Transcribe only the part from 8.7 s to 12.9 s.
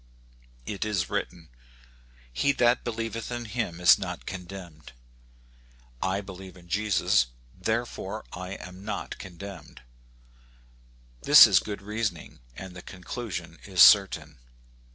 not condemned. This is good reasoning, and the